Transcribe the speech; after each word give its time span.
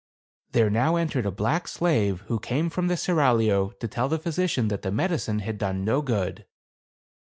There 0.53 0.71
now 0.71 0.95
entered 0.95 1.27
a 1.27 1.31
black 1.31 1.67
slave 1.67 2.21
who 2.21 2.39
came 2.39 2.71
from 2.71 2.87
the 2.87 2.97
seraglio, 2.97 3.69
to 3.79 3.87
tell 3.87 4.09
the 4.09 4.17
physician 4.17 4.67
that 4.69 4.81
the 4.81 4.89
medicine 4.89 5.41
had 5.45 5.59
done 5.59 5.85
no 5.85 6.01
good. 6.01 6.47